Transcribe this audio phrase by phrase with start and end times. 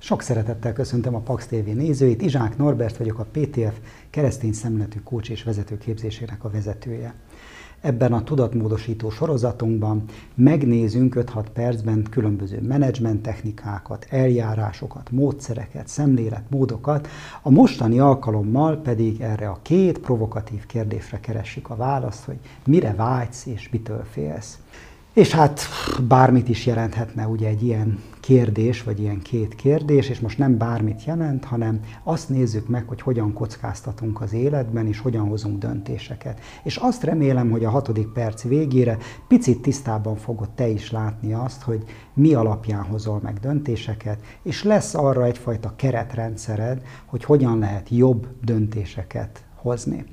[0.00, 2.22] Sok szeretettel köszöntöm a Pax TV nézőit.
[2.22, 3.78] Izsák Norbert vagyok, a PTF
[4.10, 7.14] keresztény szemletű kócs és vezetőképzésének a vezetője.
[7.80, 10.04] Ebben a tudatmódosító sorozatunkban
[10.34, 17.08] megnézünk 5-6 percben különböző menedzsment technikákat, eljárásokat, módszereket, szemléletmódokat.
[17.42, 23.46] A mostani alkalommal pedig erre a két provokatív kérdésre keressük a választ, hogy mire vágysz
[23.46, 24.58] és mitől félsz.
[25.12, 25.60] És hát
[26.08, 31.04] bármit is jelenthetne ugye egy ilyen kérdés, vagy ilyen két kérdés, és most nem bármit
[31.04, 36.40] jelent, hanem azt nézzük meg, hogy hogyan kockáztatunk az életben, és hogyan hozunk döntéseket.
[36.62, 41.62] És azt remélem, hogy a hatodik perc végére picit tisztában fogod te is látni azt,
[41.62, 48.26] hogy mi alapján hozol meg döntéseket, és lesz arra egyfajta keretrendszered, hogy hogyan lehet jobb
[48.44, 50.04] döntéseket hozni.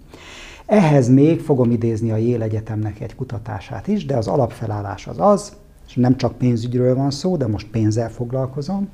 [0.65, 5.63] Ehhez még fogom idézni a Yale Egyetemnek egy kutatását is, de az alapfelállás az az,
[5.87, 8.89] és nem csak pénzügyről van szó, de most pénzzel foglalkozom,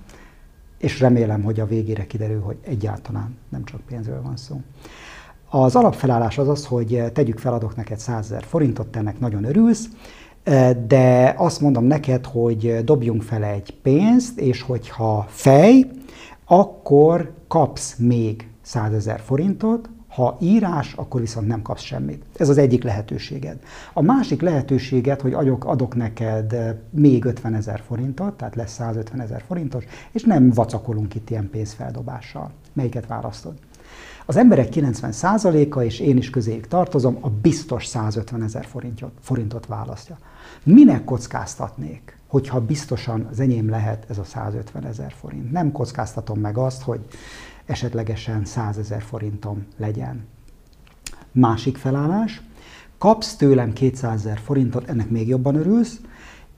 [0.78, 4.62] és remélem, hogy a végére kiderül, hogy egyáltalán nem csak pénzről van szó.
[5.50, 9.44] Az alapfelállás az az, hogy tegyük fel, adok neked 100 ezer forintot, te ennek nagyon
[9.44, 9.86] örülsz,
[10.88, 15.92] de azt mondom neked, hogy dobjunk fel egy pénzt, és hogyha fej,
[16.46, 22.24] akkor kapsz még 100 ezer forintot, ha írás, akkor viszont nem kapsz semmit.
[22.38, 23.60] Ez az egyik lehetőséged.
[23.94, 29.22] A másik lehetőséged, hogy adok, adok neked eh, még 50 ezer forintot, tehát lesz 150
[29.22, 32.52] ezer forintos, és nem vacakolunk itt ilyen pénzfeldobással.
[32.74, 33.54] Melyiket választod?
[34.26, 40.18] Az emberek 90%-a, és én is közéjük tartozom, a biztos 150 ezer forintot, forintot választja.
[40.64, 45.52] Minek kockáztatnék, hogyha biztosan az enyém lehet ez a 150 ezer forint?
[45.52, 47.00] Nem kockáztatom meg azt, hogy
[47.66, 50.26] esetlegesen 100 ezer forintom legyen.
[51.32, 52.42] Másik felállás,
[52.98, 56.02] kapsz tőlem 200 ezer forintot, ennek még jobban örülsz,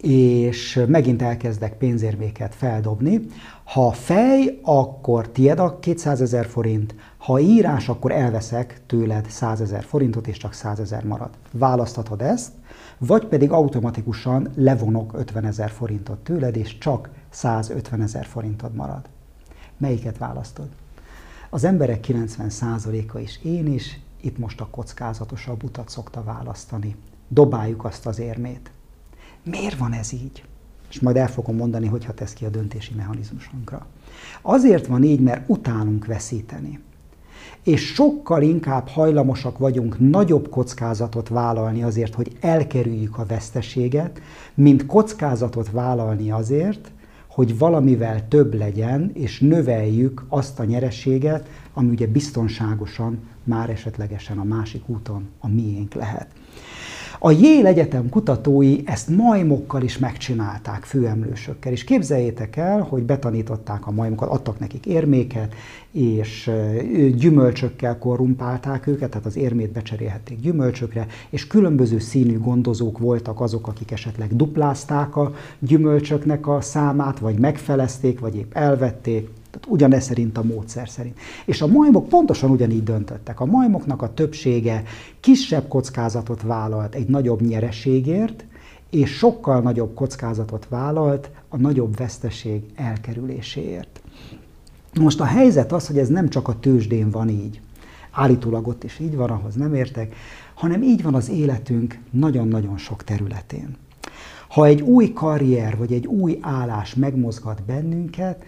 [0.04, 3.20] és megint elkezdek pénzérméket feldobni.
[3.64, 9.84] Ha fej, akkor tied a 200 ezer forint, ha írás, akkor elveszek tőled 100 ezer
[9.84, 11.30] forintot, és csak 100 ezer marad.
[11.52, 12.52] Választhatod ezt,
[12.98, 19.06] vagy pedig automatikusan levonok 50 ezer forintot tőled, és csak 150 ezer forintod marad.
[19.78, 20.68] Melyiket választod?
[21.50, 26.96] Az emberek 90%-a is én is itt most a kockázatosabb utat szokta választani.
[27.28, 28.72] Dobáljuk azt az érmét.
[29.44, 30.44] Miért van ez így?
[30.90, 33.86] És majd el fogom mondani, hogyha tesz ki a döntési mechanizmusunkra.
[34.42, 36.80] Azért van így, mert utálunk veszíteni.
[37.64, 44.22] És sokkal inkább hajlamosak vagyunk nagyobb kockázatot vállalni azért, hogy elkerüljük a veszteséget,
[44.54, 46.92] mint kockázatot vállalni azért,
[47.28, 54.44] hogy valamivel több legyen, és növeljük azt a nyereséget, ami ugye biztonságosan már esetlegesen a
[54.44, 56.28] másik úton a miénk lehet.
[57.26, 63.92] A Yale Egyetem kutatói ezt majmokkal is megcsinálták, főemlősökkel, és képzeljétek el, hogy betanították a
[63.92, 65.54] majmokat, adtak nekik érméket,
[65.92, 66.52] és
[67.16, 73.92] gyümölcsökkel korrumpálták őket, tehát az érmét becserélhették gyümölcsökre, és különböző színű gondozók voltak azok, akik
[73.92, 79.30] esetleg duplázták a gyümölcsöknek a számát, vagy megfelezték, vagy épp elvették,
[79.64, 81.20] tehát ugyanez szerint a módszer szerint.
[81.46, 83.40] És a majmok pontosan ugyanígy döntöttek.
[83.40, 84.84] A majmoknak a többsége
[85.20, 88.46] kisebb kockázatot vállalt egy nagyobb nyereségért,
[88.90, 94.02] és sokkal nagyobb kockázatot vállalt a nagyobb veszteség elkerüléséért.
[95.00, 97.62] Most a helyzet az, hogy ez nem csak a tőzsdén van így.
[98.12, 100.16] Állítólag ott is így van, ahhoz nem értek,
[100.54, 103.76] hanem így van az életünk nagyon-nagyon sok területén.
[104.48, 108.44] Ha egy új karrier vagy egy új állás megmozgat bennünket,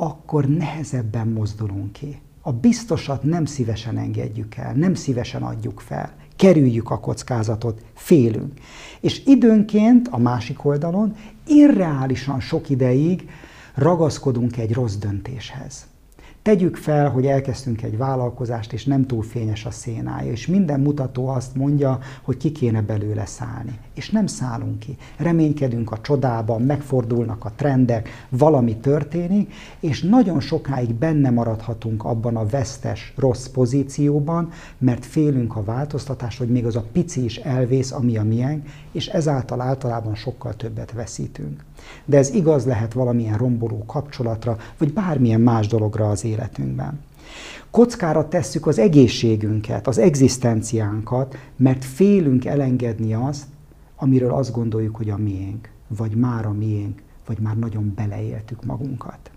[0.00, 2.20] akkor nehezebben mozdulunk ki.
[2.40, 6.12] A biztosat nem szívesen engedjük el, nem szívesen adjuk fel.
[6.36, 8.52] Kerüljük a kockázatot, félünk.
[9.00, 11.16] És időnként a másik oldalon
[11.46, 13.28] irreálisan sok ideig
[13.74, 15.86] ragaszkodunk egy rossz döntéshez.
[16.42, 21.28] Tegyük fel, hogy elkezdtünk egy vállalkozást, és nem túl fényes a szénája, és minden mutató
[21.28, 23.78] azt mondja, hogy ki kéne belőle szállni.
[23.94, 24.96] És nem szállunk ki.
[25.16, 32.46] Reménykedünk a csodában, megfordulnak a trendek, valami történik, és nagyon sokáig benne maradhatunk abban a
[32.46, 34.48] vesztes, rossz pozícióban,
[34.78, 39.06] mert félünk a változtatás, hogy még az a pici is elvész, ami a miénk, és
[39.06, 41.64] ezáltal általában sokkal többet veszítünk.
[42.04, 47.00] De ez igaz lehet valamilyen romboló kapcsolatra, vagy bármilyen más dologra az életünkben.
[47.70, 53.44] Kockára tesszük az egészségünket, az egzisztenciánkat, mert félünk elengedni azt,
[53.96, 59.30] amiről azt gondoljuk, hogy a miénk, vagy már a miénk, vagy már nagyon beleéltük magunkat.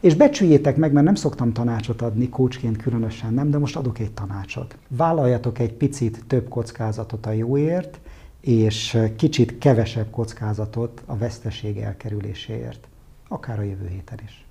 [0.00, 4.12] És becsüljétek meg, mert nem szoktam tanácsot adni, kócsként különösen nem, de most adok egy
[4.12, 4.76] tanácsot.
[4.88, 7.98] Vállaljatok egy picit több kockázatot a jóért,
[8.40, 12.88] és kicsit kevesebb kockázatot a veszteség elkerüléséért,
[13.28, 14.45] akár a jövő héten is.